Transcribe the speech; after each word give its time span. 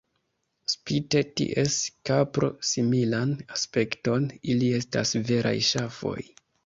Spite 0.73 1.19
ties 1.41 1.75
kapro-similan 2.09 3.35
aspekton, 3.57 4.27
ili 4.55 4.71
estas 4.79 5.13
veraj 5.31 5.57
ŝafoj. 5.69 6.17